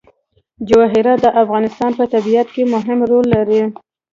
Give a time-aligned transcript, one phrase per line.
[0.67, 3.61] جواهرات د افغانستان په طبیعت کې مهم رول لري.